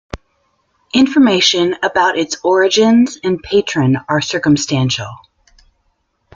[0.95, 5.11] Information about its origins and patron are circumstantial.